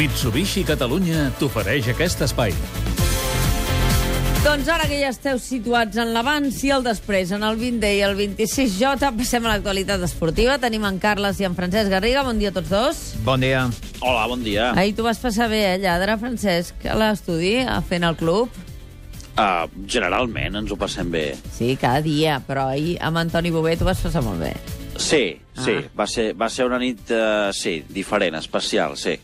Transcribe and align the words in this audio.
Mitsubishi 0.00 0.62
Catalunya 0.64 1.26
t'ofereix 1.36 1.90
aquest 1.92 2.22
espai. 2.24 2.54
Doncs 4.40 4.70
ara 4.72 4.86
que 4.88 4.96
ja 4.96 5.10
esteu 5.12 5.36
situats 5.36 5.98
en 6.00 6.14
l'abans 6.14 6.56
i 6.64 6.70
el 6.72 6.86
després, 6.86 7.28
en 7.36 7.44
el 7.44 7.58
20D 7.60 7.90
i 7.98 8.00
el 8.06 8.16
26J, 8.16 9.10
passem 9.18 9.44
a 9.44 9.52
l'actualitat 9.52 10.00
esportiva. 10.06 10.56
Tenim 10.62 10.86
en 10.88 10.96
Carles 11.02 11.42
i 11.42 11.44
en 11.44 11.52
Francesc 11.58 11.92
Garriga. 11.92 12.24
Bon 12.24 12.40
dia 12.40 12.48
a 12.48 12.56
tots 12.56 12.72
dos. 12.72 13.02
Bon 13.28 13.44
dia. 13.44 13.66
Hola, 14.00 14.24
bon 14.32 14.40
dia. 14.40 14.70
Ahir 14.72 14.96
tu 14.96 15.04
vas 15.04 15.20
passar 15.20 15.50
bé, 15.52 15.66
eh, 15.74 15.78
lladre, 15.84 16.16
Francesc, 16.16 16.88
a 16.88 16.96
l'estudi, 16.96 17.58
fent 17.92 18.08
el 18.08 18.16
club. 18.16 18.48
Uh, 19.36 19.68
generalment 19.84 20.56
ens 20.64 20.72
ho 20.72 20.80
passem 20.80 21.12
bé. 21.12 21.34
Sí, 21.52 21.74
cada 21.76 22.00
dia, 22.00 22.40
però 22.48 22.70
ahir 22.72 22.96
amb 23.04 23.20
Antoni 23.20 23.52
Bové 23.52 23.76
tu 23.76 23.84
vas 23.84 24.00
passar 24.00 24.24
molt 24.24 24.40
bé. 24.40 24.54
Sí, 24.96 25.36
sí, 25.60 25.76
Ah. 25.76 25.90
va, 25.96 26.06
ser, 26.06 26.32
va 26.32 26.48
ser 26.48 26.64
una 26.64 26.78
nit, 26.78 27.10
uh, 27.10 27.52
sí, 27.52 27.84
diferent, 27.88 28.34
especial, 28.36 28.96
sí. 28.96 29.20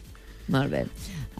Molt 0.49 0.71
bé. 0.71 0.85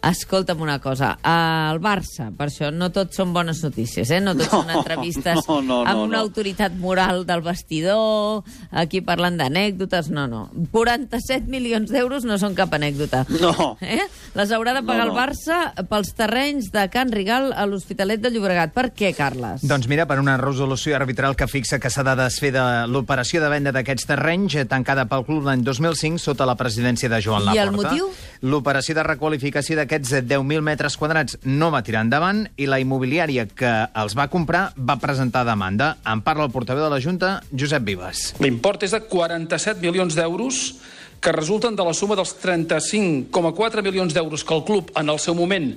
Escolta'm 0.03 0.61
una 0.61 0.79
cosa, 0.79 1.17
al 1.23 1.81
Barça, 1.81 2.29
per 2.37 2.49
això 2.51 2.71
no 2.73 2.91
tot 2.95 3.15
són 3.17 3.33
bones 3.35 3.63
notícies, 3.65 4.11
eh? 4.11 4.21
No 4.21 4.35
tot 4.37 4.47
No, 4.47 4.61
són 4.63 4.71
entrevistes 4.71 5.41
no, 5.49 5.61
no, 5.63 5.81
amb 5.85 5.99
no, 5.99 6.05
una 6.05 6.19
no. 6.19 6.23
autoritat 6.25 6.75
moral 6.79 7.25
del 7.27 7.43
vestidor, 7.43 8.45
aquí 8.71 9.01
parlant 9.01 9.37
d'anècdotes, 9.41 10.11
no, 10.15 10.27
no. 10.31 10.45
47 10.73 11.49
milions 11.51 11.91
d'euros 11.91 12.25
no 12.29 12.37
són 12.39 12.55
cap 12.55 12.73
anècdota. 12.77 13.25
No. 13.41 13.77
Eh? 13.81 14.03
Les 14.37 14.53
haurà 14.53 14.73
de 14.77 14.83
pagar 14.83 15.07
No, 15.07 15.13
no. 15.13 15.13
el 15.13 15.17
Barça 15.19 15.87
pels 15.91 16.13
terrenys 16.17 16.71
de 16.73 16.87
Can 16.93 17.11
Rigal 17.13 17.51
a 17.53 17.67
l'Hospitalet 17.69 18.21
de 18.23 18.31
Llobregat. 18.33 18.73
Per 18.77 18.91
què, 18.97 19.11
Carles? 19.17 19.65
Doncs 19.67 19.89
mira, 19.91 20.07
per 20.09 20.19
una 20.23 20.37
resolució 20.41 20.97
arbitral 20.97 21.37
que 21.37 21.47
fixa 21.51 21.79
que 21.79 21.91
s'ha 21.93 22.05
de 22.07 22.15
desfer 22.19 22.53
de 22.55 22.63
l'operació 22.91 23.43
de 23.43 23.51
venda 23.53 23.73
d'aquests 23.77 24.07
terrenys, 24.09 24.55
eh, 24.57 24.65
tancada 24.69 25.05
pel 25.11 25.25
club 25.27 25.45
l'any 25.47 25.63
2005 25.67 26.19
sota 26.23 26.47
la 26.49 26.57
presidència 26.57 27.09
de 27.13 27.21
Joan 27.23 27.43
I 27.43 27.57
Laporta. 27.57 27.63
el 27.67 27.73
motiu? 27.77 28.09
L'operació 28.43 28.95
de 28.97 29.03
requalificació 29.07 29.77
d'aquests 29.87 30.27
10.000 30.27 30.65
metres 30.67 30.97
quadrats 30.99 31.39
no 31.47 31.71
va 31.71 31.85
tirar 31.87 32.03
endavant 32.05 32.43
i 32.59 32.67
la 32.67 32.81
immobiliària 32.83 33.47
que 33.47 33.73
els 33.95 34.17
va 34.19 34.27
comprar 34.33 34.73
va 34.77 34.99
presentar 34.99 35.47
demanda. 35.47 35.95
En 36.03 36.25
parla 36.27 36.49
el 36.49 36.53
portaveu 36.55 36.89
de 36.89 36.91
la 36.91 37.01
Junta, 37.01 37.39
Josep 37.55 37.87
Vives. 37.87 38.33
L'import 38.43 38.83
és 38.83 38.95
de 38.97 39.01
47 39.07 39.79
milions 39.85 40.19
d'euros 40.19 40.75
que 41.23 41.33
resulten 41.33 41.79
de 41.79 41.87
la 41.87 41.95
suma 41.95 42.19
dels 42.19 42.35
35,4 42.43 43.87
milions 43.87 44.13
d'euros 44.15 44.45
que 44.45 44.55
el 44.59 44.67
club 44.67 44.91
en 44.99 45.09
el 45.09 45.23
seu 45.23 45.39
moment 45.39 45.71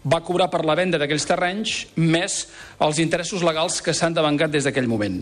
va 0.00 0.22
cobrar 0.24 0.48
per 0.48 0.62
la 0.64 0.78
venda 0.78 0.96
d'aquells 0.96 1.26
terrenys, 1.28 1.74
més 1.96 2.46
els 2.80 3.02
interessos 3.02 3.44
legals 3.44 3.82
que 3.84 3.92
s'han 3.92 4.16
devengat 4.16 4.54
des 4.54 4.64
d'aquell 4.64 4.88
moment. 4.88 5.20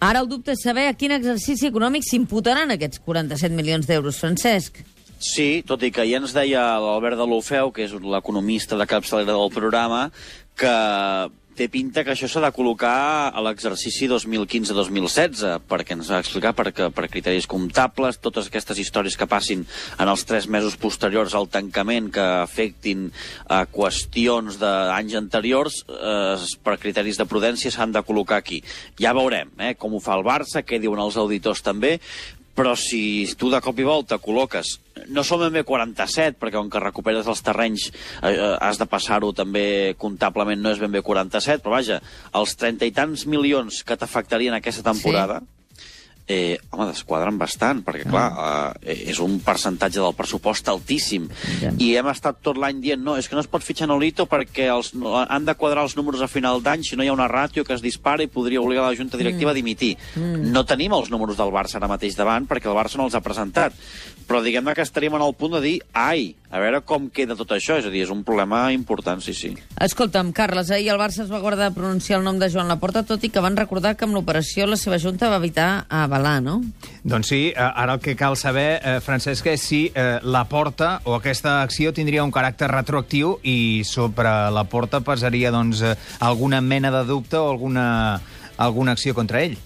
Ara 0.00 0.22
el 0.22 0.28
dubte 0.30 0.54
és 0.54 0.62
saber 0.62 0.88
a 0.88 0.94
quin 0.94 1.12
exercici 1.14 1.68
econòmic 1.68 2.06
s'imputaran 2.06 2.70
aquests 2.74 3.02
47 3.04 3.54
milions 3.54 3.86
d'euros, 3.86 4.18
Francesc. 4.18 4.82
Sí, 5.18 5.64
tot 5.66 5.82
i 5.82 5.90
que 5.90 6.06
ja 6.06 6.20
ens 6.22 6.34
deia 6.36 6.62
l'Albert 6.78 7.18
de 7.18 7.26
l'Ofeu, 7.26 7.72
que 7.74 7.88
és 7.88 7.94
l'economista 7.98 8.78
de 8.78 8.86
capçalera 8.86 9.34
del 9.34 9.50
programa, 9.50 10.08
que 10.58 10.74
té 11.58 11.66
pinta 11.66 12.04
que 12.06 12.12
això 12.12 12.28
s'ha 12.30 12.42
de 12.44 12.52
col·locar 12.54 13.32
a 13.34 13.42
l'exercici 13.42 14.06
2015-2016, 14.06 15.64
perquè 15.66 15.96
ens 15.96 16.10
va 16.12 16.20
explicar 16.22 16.52
perquè, 16.54 16.86
per 16.94 17.08
criteris 17.10 17.48
comptables, 17.50 18.20
totes 18.22 18.46
aquestes 18.46 18.78
històries 18.78 19.18
que 19.18 19.26
passin 19.26 19.64
en 19.98 20.12
els 20.12 20.22
tres 20.28 20.46
mesos 20.46 20.78
posteriors 20.78 21.34
al 21.34 21.50
tancament 21.50 22.12
que 22.14 22.22
afectin 22.44 23.08
a 23.50 23.64
qüestions 23.74 24.60
d'anys 24.62 25.18
anteriors, 25.18 25.82
eh, 25.90 26.38
per 26.62 26.78
criteris 26.78 27.18
de 27.18 27.26
prudència 27.26 27.74
s'han 27.74 27.96
de 27.96 28.04
col·locar 28.06 28.38
aquí. 28.38 28.62
Ja 29.02 29.16
veurem 29.18 29.50
eh, 29.58 29.74
com 29.74 29.98
ho 29.98 30.02
fa 30.04 30.14
el 30.14 30.26
Barça, 30.28 30.62
què 30.62 30.78
diuen 30.78 31.02
els 31.02 31.18
auditors 31.18 31.66
també, 31.66 31.96
però 32.58 32.74
si 32.74 33.22
tu 33.38 33.52
de 33.52 33.60
cop 33.62 33.78
i 33.78 33.86
volta 33.86 34.18
col·loques, 34.18 34.72
no 35.14 35.22
són 35.22 35.44
ben 35.44 35.60
bé 35.60 35.62
47, 35.66 36.40
perquè 36.42 36.58
on 36.58 36.70
que 36.72 36.82
recuperes 36.82 37.28
els 37.30 37.42
terrenys 37.46 37.84
eh, 37.92 38.32
eh, 38.32 38.56
has 38.58 38.80
de 38.80 38.88
passar-ho 38.90 39.30
també 39.36 39.94
comptablement, 40.00 40.58
no 40.58 40.74
és 40.74 40.82
ben 40.82 40.90
bé 40.90 41.04
47, 41.06 41.62
però 41.62 41.76
vaja, 41.76 42.00
els 42.40 42.56
30 42.58 42.90
i 42.90 42.96
tants 42.96 43.28
milions 43.30 43.84
que 43.86 43.98
t'afectarien 44.00 44.58
aquesta 44.58 44.82
temporada, 44.90 45.38
eh, 46.28 46.58
home, 46.70 46.90
desquadren 46.92 47.38
bastant, 47.40 47.80
perquè, 47.84 48.04
clar, 48.08 48.26
eh, 48.82 48.96
és 49.10 49.18
un 49.24 49.38
percentatge 49.44 50.02
del 50.02 50.14
pressupost 50.14 50.68
altíssim. 50.68 51.26
Ja. 51.62 51.72
I 51.80 51.94
hem 51.96 52.10
estat 52.12 52.42
tot 52.44 52.60
l'any 52.60 52.82
dient, 52.84 53.02
no, 53.02 53.16
és 53.16 53.28
que 53.28 53.34
no 53.34 53.42
es 53.42 53.48
pot 53.50 53.64
fitxar 53.64 53.88
Nolito 53.88 54.28
perquè 54.28 54.68
els, 54.74 54.92
han 55.24 55.48
de 55.48 55.56
quadrar 55.58 55.86
els 55.88 55.96
números 55.96 56.22
a 56.22 56.28
final 56.28 56.60
d'any, 56.62 56.84
si 56.84 57.00
no 57.00 57.06
hi 57.06 57.08
ha 57.08 57.16
una 57.16 57.30
ràtio 57.32 57.64
que 57.64 57.74
es 57.74 57.82
dispara 57.82 58.22
i 58.22 58.30
podria 58.30 58.60
obligar 58.60 58.84
la 58.84 58.96
Junta 58.98 59.16
Directiva 59.16 59.50
mm. 59.50 59.56
a 59.56 59.58
dimitir. 59.58 59.94
Mm. 60.14 60.52
No 60.52 60.66
tenim 60.68 60.92
els 60.92 61.10
números 61.10 61.40
del 61.40 61.54
Barça 61.54 61.80
ara 61.80 61.90
mateix 61.90 62.18
davant 62.18 62.46
perquè 62.46 62.68
el 62.68 62.76
Barça 62.76 63.00
no 63.00 63.08
els 63.08 63.16
ha 63.16 63.24
presentat. 63.24 63.74
Però 64.28 64.42
diguem-ne 64.44 64.74
que 64.76 64.84
estaríem 64.84 65.16
en 65.16 65.24
el 65.24 65.32
punt 65.40 65.56
de 65.56 65.62
dir, 65.64 65.76
ai, 65.96 66.34
a 66.50 66.60
veure 66.62 66.80
com 66.86 67.08
queda 67.12 67.36
tot 67.36 67.52
això. 67.52 67.76
És 67.78 67.86
a 67.88 67.92
dir, 67.92 68.02
és 68.06 68.12
un 68.12 68.22
problema 68.24 68.68
important, 68.72 69.20
sí, 69.24 69.34
sí. 69.36 69.52
Escolta'm, 69.84 70.32
Carles, 70.36 70.70
ahir 70.72 70.90
el 70.94 71.00
Barça 71.00 71.22
es 71.24 71.32
va 71.32 71.42
guardar 71.42 71.68
de 71.68 71.76
pronunciar 71.76 72.18
el 72.18 72.24
nom 72.24 72.38
de 72.40 72.50
Joan 72.52 72.70
Laporta, 72.70 73.04
tot 73.06 73.24
i 73.24 73.30
que 73.32 73.42
van 73.44 73.56
recordar 73.58 73.94
que 73.96 74.06
amb 74.08 74.16
l'operació 74.16 74.66
la 74.68 74.78
seva 74.80 74.98
junta 75.02 75.30
va 75.30 75.40
evitar 75.42 75.86
avalar, 75.88 76.38
no? 76.42 76.60
Doncs 77.04 77.32
sí, 77.34 77.42
eh, 77.50 77.58
ara 77.58 77.98
el 77.98 78.02
que 78.04 78.16
cal 78.16 78.36
saber, 78.36 78.80
eh, 78.82 78.98
Francesc, 79.04 79.46
és 79.52 79.68
si 79.68 79.82
eh, 79.94 80.18
la 80.22 80.46
porta 80.48 80.98
o 81.04 81.14
aquesta 81.18 81.60
acció 81.62 81.92
tindria 81.92 82.24
un 82.24 82.32
caràcter 82.32 82.70
retroactiu 82.72 83.38
i 83.42 83.84
sobre 83.84 84.32
la 84.54 84.64
porta 84.64 85.02
pesaria 85.04 85.52
doncs, 85.54 85.82
eh, 85.82 85.94
alguna 86.20 86.60
mena 86.60 86.90
de 86.90 87.04
dubte 87.04 87.36
o 87.36 87.50
alguna, 87.50 88.20
alguna 88.56 88.92
acció 88.92 89.14
contra 89.14 89.42
ell. 89.42 89.58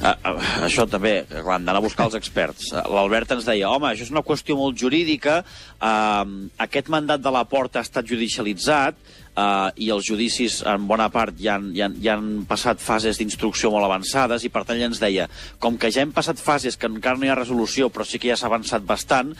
Uh, 0.00 0.14
uh, 0.24 0.44
això 0.64 0.86
també, 0.88 1.26
clar, 1.28 1.58
han 1.58 1.66
d'anar 1.68 1.82
a 1.82 1.84
buscar 1.84 2.06
els 2.08 2.16
experts. 2.16 2.70
Uh, 2.72 2.80
L'Albert 2.94 3.34
ens 3.36 3.44
deia, 3.44 3.68
home, 3.68 3.90
això 3.90 4.06
és 4.06 4.12
una 4.14 4.24
qüestió 4.24 4.56
molt 4.56 4.78
jurídica, 4.80 5.42
uh, 5.76 6.22
aquest 6.64 6.88
mandat 6.88 7.20
de 7.20 7.32
la 7.34 7.42
porta 7.44 7.82
ha 7.82 7.84
estat 7.84 8.08
judicialitzat 8.08 8.96
uh, 9.36 9.68
i 9.76 9.90
els 9.92 10.06
judicis, 10.08 10.60
en 10.64 10.86
bona 10.88 11.10
part, 11.12 11.36
ja 11.40 11.58
han, 11.58 11.70
ja 11.76 11.90
ja 12.00 12.16
han 12.16 12.46
passat 12.48 12.80
fases 12.80 13.20
d'instrucció 13.20 13.68
molt 13.74 13.84
avançades 13.84 14.46
i, 14.46 14.50
per 14.52 14.64
tant, 14.64 14.78
ell 14.78 14.88
ens 14.88 15.02
deia, 15.02 15.28
com 15.60 15.76
que 15.76 15.92
ja 15.92 16.00
hem 16.04 16.14
passat 16.16 16.40
fases 16.40 16.80
que 16.80 16.88
encara 16.88 17.20
no 17.20 17.28
hi 17.28 17.32
ha 17.34 17.38
resolució, 17.38 17.90
però 17.92 18.06
sí 18.08 18.20
que 18.22 18.32
ja 18.32 18.38
s'ha 18.40 18.48
avançat 18.48 18.86
bastant, 18.88 19.34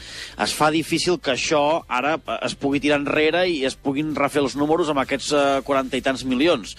es 0.45 0.53
fa 0.53 0.69
difícil 0.73 1.17
que 1.17 1.33
això 1.33 1.81
ara 1.89 2.17
es 2.41 2.53
pugui 2.53 2.83
tirar 2.83 3.01
enrere 3.01 3.47
i 3.49 3.63
es 3.65 3.73
puguin 3.73 4.13
refer 4.13 4.45
els 4.45 4.57
números 4.59 4.93
amb 4.93 5.01
aquests 5.01 5.33
uh, 5.33 5.47
40 5.65 5.97
i 5.97 6.05
tants 6.05 6.27
milions. 6.27 6.77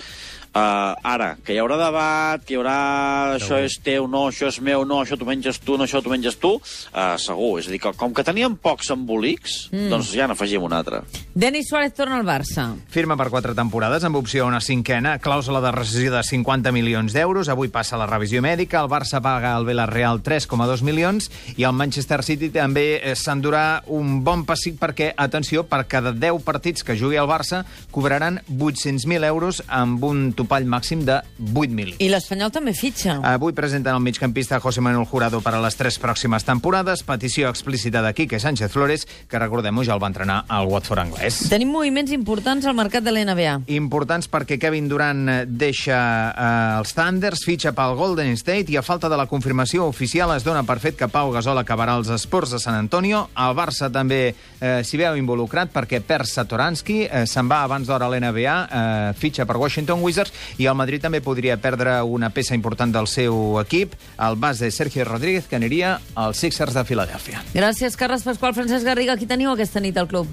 Uh, 0.52 0.92
ara, 1.08 1.30
que 1.40 1.54
hi 1.54 1.60
haurà 1.62 1.78
debat, 1.80 2.42
que 2.44 2.52
hi 2.52 2.58
haurà 2.60 2.76
això 3.38 3.56
és 3.64 3.78
teu, 3.80 4.04
no, 4.04 4.26
això 4.28 4.50
és 4.50 4.58
meu, 4.60 4.82
no, 4.84 4.98
això 5.00 5.16
t'ho 5.16 5.24
menges 5.24 5.56
tu, 5.64 5.78
no, 5.80 5.86
això 5.86 6.02
t'ho 6.04 6.12
menges 6.12 6.36
tu, 6.36 6.58
uh, 6.58 7.14
segur. 7.16 7.54
És 7.62 7.70
a 7.70 7.72
dir, 7.72 7.80
que 7.80 7.94
com 7.96 8.12
que 8.12 8.24
teníem 8.26 8.58
pocs 8.60 8.92
embolics, 8.92 9.54
mm. 9.72 9.88
doncs 9.88 10.10
ja 10.12 10.26
n'afegim 10.28 10.66
un 10.66 10.74
altre. 10.76 11.00
Denis 11.32 11.70
Suárez 11.70 11.94
torna 11.96 12.18
al 12.20 12.26
Barça. 12.28 12.66
Firma 12.92 13.16
per 13.16 13.30
quatre 13.32 13.54
temporades 13.56 14.04
amb 14.04 14.18
opció 14.20 14.44
a 14.44 14.50
una 14.50 14.60
cinquena, 14.60 15.14
clàusula 15.24 15.62
de 15.64 15.72
rescisió 15.72 16.12
de 16.12 16.20
50 16.20 16.68
milions 16.76 17.16
d'euros. 17.16 17.48
Avui 17.48 17.72
passa 17.72 17.96
la 17.96 18.10
revisió 18.10 18.44
mèdica, 18.44 18.82
el 18.84 18.92
Barça 18.92 19.22
paga 19.24 19.54
al 19.56 19.64
Villarreal 19.64 20.20
3,2 20.20 20.84
milions 20.84 21.30
i 21.56 21.64
el 21.64 21.72
Manchester 21.72 22.20
City 22.28 22.52
també 22.52 22.98
eh, 22.98 23.16
s'endurà 23.16 23.80
un 23.88 24.20
bon 24.20 24.44
pessic 24.44 24.76
perquè, 24.76 25.14
atenció, 25.16 25.64
per 25.64 25.86
cada 25.88 26.12
10 26.12 26.44
partits 26.44 26.84
que 26.84 26.98
jugui 27.00 27.16
el 27.16 27.30
Barça 27.30 27.64
cobraran 27.90 28.42
800.000 28.52 29.32
euros 29.32 29.64
amb 29.72 30.04
un 30.04 30.28
topall 30.42 30.66
màxim 30.66 31.06
de 31.06 31.20
8.000. 31.38 31.96
I 32.02 32.10
l'Espanyol 32.10 32.50
també 32.54 32.74
fitxa. 32.74 33.20
Avui 33.32 33.54
presenten 33.54 33.94
el 33.94 34.02
migcampista 34.02 34.58
José 34.60 34.82
Manuel 34.82 35.06
Jurado 35.06 35.40
per 35.44 35.54
a 35.54 35.62
les 35.62 35.76
tres 35.78 35.98
pròximes 36.02 36.44
temporades. 36.44 37.04
Petició 37.06 37.50
explícita 37.50 38.02
de 38.02 38.12
Quique 38.14 38.40
Sánchez 38.42 38.72
Flores, 38.72 39.06
que 39.28 39.38
recordem-ho 39.38 39.84
ja 39.86 39.94
el 39.94 40.02
va 40.02 40.10
entrenar 40.10 40.42
al 40.48 40.66
Watford 40.70 41.04
anglès. 41.04 41.42
Tenim 41.52 41.70
moviments 41.72 42.12
importants 42.12 42.66
al 42.66 42.76
mercat 42.78 43.04
de 43.06 43.14
l'NBA. 43.14 43.60
Importants 43.76 44.28
perquè 44.30 44.58
Kevin 44.60 44.88
Durant 44.90 45.22
deixa 45.46 45.98
eh, 46.32 46.78
els 46.80 46.94
Thunders, 46.96 47.44
fitxa 47.46 47.74
pel 47.76 47.96
Golden 47.98 48.34
State 48.38 48.72
i 48.72 48.78
a 48.80 48.84
falta 48.84 49.10
de 49.12 49.18
la 49.18 49.28
confirmació 49.30 49.86
oficial 49.86 50.34
es 50.34 50.46
dona 50.46 50.64
per 50.66 50.78
fet 50.82 50.98
que 50.98 51.10
Pau 51.12 51.30
Gasol 51.34 51.60
acabarà 51.60 51.96
als 51.98 52.10
esports 52.12 52.56
de 52.56 52.60
San 52.62 52.74
Antonio. 52.78 53.28
El 53.38 53.54
Barça 53.58 53.90
també 53.92 54.22
eh, 54.32 54.80
s'hi 54.82 55.00
veu 55.00 55.18
involucrat 55.20 55.70
perquè 55.72 56.02
Per 56.02 56.24
Satoransky 56.26 57.02
eh, 57.06 57.24
se'n 57.30 57.50
va 57.50 57.62
abans 57.66 57.86
d'hora 57.86 58.08
a 58.08 58.12
l'NBA, 58.12 58.56
eh, 58.64 59.12
fitxa 59.18 59.46
per 59.46 59.58
Washington 59.60 60.02
Wizards 60.02 60.31
i 60.58 60.66
el 60.66 60.74
Madrid 60.78 61.02
també 61.02 61.20
podria 61.24 61.56
perdre 61.60 61.98
una 62.02 62.30
peça 62.30 62.54
important 62.54 62.92
del 62.94 63.06
seu 63.10 63.58
equip, 63.60 63.94
el 64.18 64.36
base 64.36 64.70
Sergio 64.70 65.04
Rodríguez, 65.04 65.46
que 65.48 65.56
aniria 65.56 65.98
als 66.14 66.38
Sixers 66.44 66.74
de 66.74 66.84
Filadèlfia. 66.84 67.42
Gràcies, 67.54 67.96
Carles 67.96 68.22
Pasqual, 68.26 68.54
Francesc 68.54 68.84
Garriga. 68.86 69.16
Qui 69.16 69.26
teniu 69.26 69.52
aquesta 69.52 69.80
nit 69.80 69.96
al 69.98 70.08
club? 70.08 70.26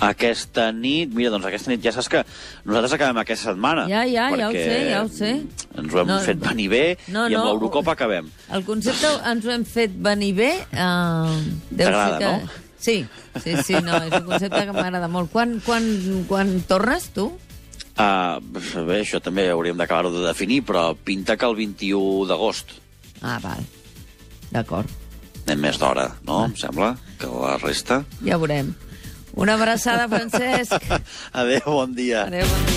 Aquesta 0.00 0.70
nit, 0.72 1.10
mira, 1.12 1.28
doncs 1.30 1.44
aquesta 1.46 1.68
nit 1.70 1.82
ja 1.84 1.92
saps 1.92 2.08
que 2.08 2.22
nosaltres 2.64 2.94
acabem 2.96 3.18
aquesta 3.20 3.50
setmana. 3.52 3.84
Ja, 3.90 4.06
ja, 4.08 4.30
ja 4.32 4.48
ho 4.48 4.52
sé, 4.56 4.78
ja 4.88 5.02
ho 5.04 5.10
sé. 5.12 5.32
Ens 5.76 5.92
ho 5.92 6.00
hem 6.00 6.08
No, 6.08 6.16
fet 6.24 6.40
venir 6.40 6.68
bé 6.72 6.82
no, 7.12 7.26
i 7.28 7.34
amb 7.36 7.42
no. 7.42 7.44
l'Eurocopa 7.50 7.92
acabem. 7.92 8.30
El 8.56 8.64
concepte 8.64 9.10
ens 9.28 9.44
ho 9.44 9.52
hem 9.52 9.66
fet 9.68 9.92
venir 9.94 10.32
bé. 10.40 10.50
Uh, 10.72 11.36
T'agrada, 11.76 12.18
que... 12.18 12.24
no? 12.24 12.58
Sí, 12.82 12.96
sí, 13.44 13.52
sí, 13.62 13.76
no, 13.84 14.00
és 14.08 14.16
un 14.16 14.24
concepte 14.26 14.64
que 14.66 14.72
m'agrada 14.74 15.06
molt. 15.12 15.30
Quan, 15.30 15.58
quan, 15.62 15.84
quan 16.26 16.56
tornes, 16.66 17.10
tu? 17.14 17.28
Uh, 17.92 18.40
bé, 18.88 19.02
això 19.02 19.20
també 19.20 19.50
hauríem 19.52 19.76
d'acabar-ho 19.76 20.10
de 20.14 20.24
definir, 20.24 20.62
però 20.64 20.92
pinta 20.96 21.36
que 21.36 21.46
el 21.46 21.56
21 21.58 22.26
d'agost. 22.30 22.72
Ah, 23.20 23.38
val. 23.42 23.64
D'acord. 24.52 24.88
anem 25.46 25.60
més 25.66 25.78
d'hora, 25.78 26.06
no? 26.24 26.44
Em 26.46 26.56
sembla 26.56 26.94
que 27.18 27.26
la 27.26 27.56
resta... 27.58 28.04
Ja 28.24 28.38
veurem. 28.38 28.72
Una 29.34 29.54
abraçada, 29.54 30.08
Francesc. 30.08 30.86
Adéu, 31.32 31.66
bon 31.66 31.94
dia. 31.96 32.26
Adéu, 32.28 32.46
bon 32.46 32.64
dia. 32.68 32.71